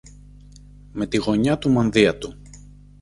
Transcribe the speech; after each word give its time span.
Με 0.91 1.07
τη 1.07 1.17
γωνιά 1.17 1.57
του 1.57 1.69
μανδύα 1.71 2.17
του 2.17 2.35